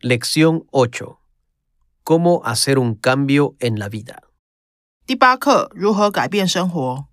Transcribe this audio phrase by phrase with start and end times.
[0.00, 1.18] Lección 8.
[2.04, 4.22] ¿Cómo hacer un cambio en la vida?
[5.06, 7.06] 第八课如何改变生活。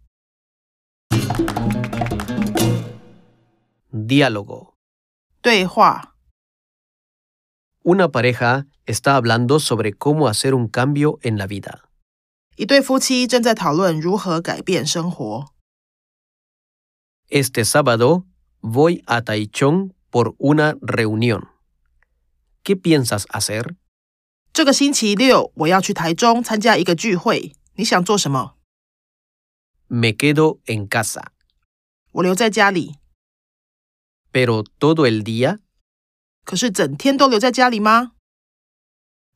[3.92, 4.74] Diálogo.
[5.42, 6.16] 对话，
[7.84, 11.90] Una pareja está hablando sobre cómo hacer un cambio en la vida.
[12.56, 15.48] 一对夫妻正在讨论如何改变生活。
[17.30, 18.26] Este sábado
[18.62, 21.50] voy a Taichung por una reunión.
[22.68, 23.76] ¿Qué piensas hacer?
[24.54, 28.56] 这个星期六我要去台中参加一个聚会，你想做什么？
[29.88, 31.28] Me quedo en casa.
[32.12, 33.00] 我留在家里。
[34.32, 35.60] ¿Pero todo el día?
[36.46, 38.14] 可是整天都留在家里吗？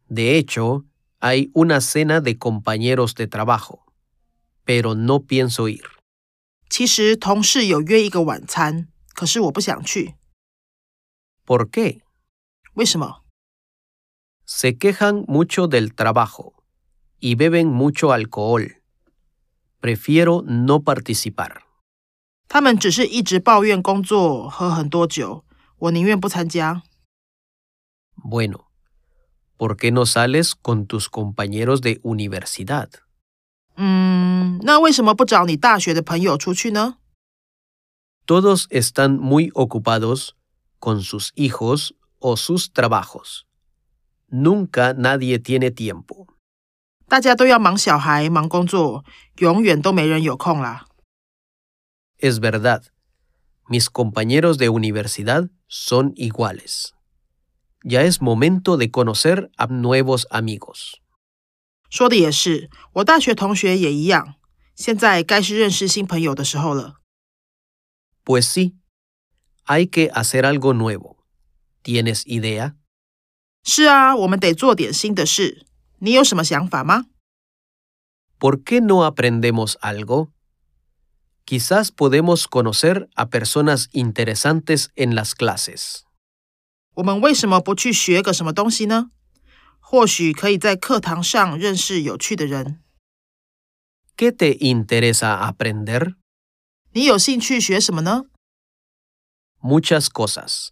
[0.09, 0.85] De hecho,
[1.19, 3.85] hay una cena de compañeros de trabajo.
[4.65, 5.83] Pero no pienso ir.
[6.69, 10.15] 其实同事有约一个晚餐，可是我不想去。
[11.45, 12.01] ¿Por qué?
[12.73, 13.20] 为什么？
[14.45, 16.53] Se quejan mucho del trabajo
[17.19, 18.81] y beben mucho alcohol.
[19.81, 21.63] Prefiero no participar.
[22.47, 25.43] 他们只是一直抱怨工作，喝很多酒，
[25.79, 26.81] 我宁愿不参加。
[28.15, 28.67] Bueno,
[29.57, 32.89] ¿por qué no sales con tus compañeros de universidad?
[33.75, 36.97] 嗯，那为什么不找你大学的朋友出去呢？
[38.25, 40.35] Todos están muy ocupados
[40.79, 43.45] con sus hijos o sus trabajos.
[44.31, 46.27] Nunca nadie tiene tiempo.
[47.07, 49.05] 大家都要忙小孩、忙工作，
[49.37, 50.85] 永远都没人有空啦。
[52.19, 52.83] Es verdad,
[53.69, 56.93] mis compañeros de universidad son iguales.
[57.83, 60.95] Ya es momento de conocer a nuevos amigos.
[61.89, 64.35] 说的也是，我大学同学也一样。
[64.75, 66.95] 现在该是认识新朋友的时候了。
[68.25, 68.75] Pues sí,
[69.65, 71.17] hay que hacer algo nuevo.
[71.83, 72.75] ¿Tienes idea?
[73.64, 75.64] 是啊，我们得做点新的事。
[75.98, 77.06] 你有什么想法吗
[78.38, 80.32] ？¿Por qué no aprendemos algo?
[81.44, 86.02] Quizás podemos conocer a personas interesantes en las clases.
[86.94, 89.10] 我们为什么不去学个什么东西呢？
[89.78, 92.80] 或许可以在课堂上认识有趣的人。
[94.16, 96.14] ¿Qué te interesa aprender?
[96.92, 98.24] 你有兴趣学什么呢
[99.62, 100.70] ？Muchas cosas.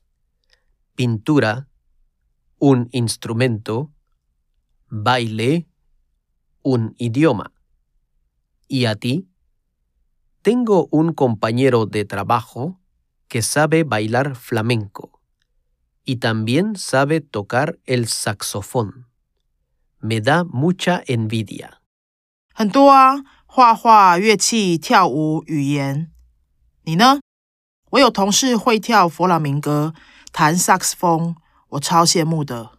[0.97, 1.67] Pintura,
[2.60, 3.92] un instrumento,
[4.90, 5.68] baile,
[6.64, 7.52] un idioma.
[8.68, 9.28] ¿Y a ti?
[10.42, 12.80] Tengo un compañero de trabajo
[13.28, 15.22] que sabe bailar flamenco
[16.04, 19.08] y también sabe tocar el saxofón.
[20.00, 21.82] Me da mucha envidia.
[22.54, 26.12] 很多啊，画画、乐器、跳舞、语言。
[26.84, 27.20] 你呢？
[27.92, 29.94] 我有同事会跳佛朗明哥，
[30.32, 31.36] 弹萨克斯风，
[31.70, 32.72] 我超羡慕的。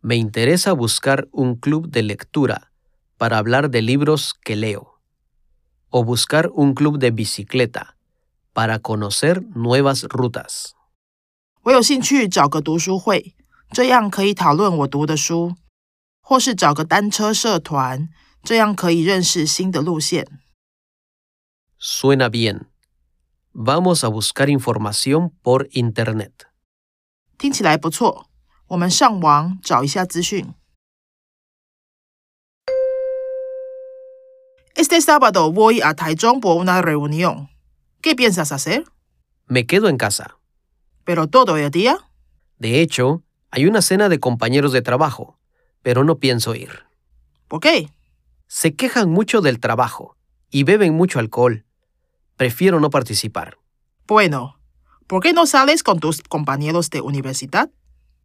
[0.00, 2.70] Me interesa buscar un club de lectura
[3.18, 5.00] para hablar de libros que leo,
[5.90, 7.96] o buscar un club de bicicleta
[8.52, 10.72] para conocer nuevas rutas.
[11.62, 13.34] 我有兴趣找个读书会，
[13.72, 15.56] 这样可以讨论我读的书，
[16.20, 18.08] 或是找个单车社团，
[18.44, 20.40] 这样可以认识新的路线。
[21.78, 22.68] Suena bien.
[23.52, 26.46] Vamos a buscar información por Internet.
[27.40, 28.28] 听起来不错，
[28.68, 30.54] 我们上网找一下资讯。
[34.74, 37.48] Este sábado voy a Taichung por una reunión.
[38.02, 38.84] ¿Qué piensas hacer?
[39.46, 40.38] Me quedo en casa.
[41.04, 41.98] Pero todo el día.
[42.58, 45.38] De hecho, hay una cena de compañeros de trabajo,
[45.82, 46.84] pero no pienso ir.
[47.48, 47.88] ¿Por qué?
[48.48, 50.16] Se quejan mucho del trabajo
[50.50, 51.64] y beben mucho alcohol.
[52.36, 53.56] Prefiero no participar.
[54.06, 54.58] Bueno,
[55.11, 57.69] ¿por qué no sales con tus compañeros de universidad?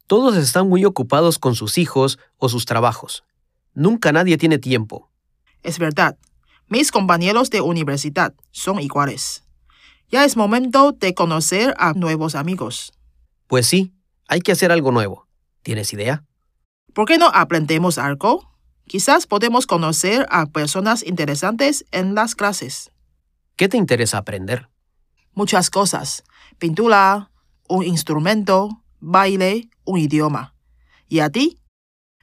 [0.07, 3.25] Todos están muy ocupados con sus hijos o sus trabajos.
[3.75, 5.11] Nunca nadie tiene tiempo.
[5.65, 6.17] Es verdad,
[6.69, 9.43] mis compañeros de universidad son iguales.
[10.11, 12.93] Ya es momento de conocer a nuevos amigos.
[13.49, 13.93] Pues sí,
[14.29, 15.27] hay que hacer algo nuevo.
[15.65, 16.23] ¿Tienes idea?
[16.95, 18.49] ¿Por qué no aprendemos algo?
[18.87, 22.93] Quizás podemos conocer a personas interesantes en las clases.
[23.57, 24.69] ¿Qué te interesa aprender?
[25.37, 26.25] Muchas cosas.
[26.59, 27.31] Pintura,
[27.69, 30.55] un instrumento, baile, un idioma.
[31.11, 31.61] ¿Y a ti?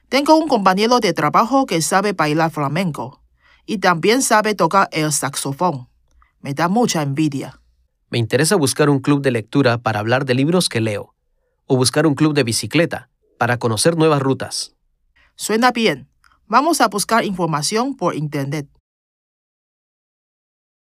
[0.08, 3.22] Tengo un compañero de trabajo que sabe bailar flamenco
[3.66, 5.88] y también sabe tocar el saxofón.
[6.40, 7.60] Me da mucha envidia.
[8.10, 11.14] Me interesa buscar un club de lectura para hablar de libros que leo,
[11.66, 14.74] o buscar un club de bicicleta para conocer nuevas rutas.
[15.36, 16.08] Suena bien.
[16.48, 18.68] Vamos a buscar información por Internet.